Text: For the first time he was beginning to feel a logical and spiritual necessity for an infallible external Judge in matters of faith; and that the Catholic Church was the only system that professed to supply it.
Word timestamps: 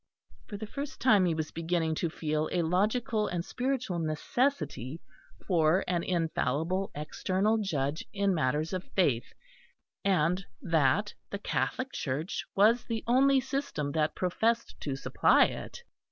For 0.47 0.57
the 0.57 0.65
first 0.65 0.99
time 0.99 1.25
he 1.25 1.35
was 1.35 1.51
beginning 1.51 1.93
to 2.01 2.09
feel 2.09 2.49
a 2.51 2.63
logical 2.63 3.27
and 3.27 3.45
spiritual 3.45 3.99
necessity 3.99 4.99
for 5.45 5.83
an 5.87 6.01
infallible 6.01 6.89
external 6.95 7.59
Judge 7.59 8.03
in 8.11 8.33
matters 8.33 8.73
of 8.73 8.83
faith; 8.83 9.31
and 10.03 10.43
that 10.59 11.13
the 11.29 11.37
Catholic 11.37 11.91
Church 11.93 12.43
was 12.55 12.83
the 12.85 13.03
only 13.05 13.39
system 13.39 13.91
that 13.91 14.15
professed 14.15 14.75
to 14.81 14.95
supply 14.95 15.43
it. 15.45 15.83